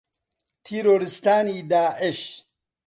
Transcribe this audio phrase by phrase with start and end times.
[0.63, 2.21] تیرۆریستانی داعش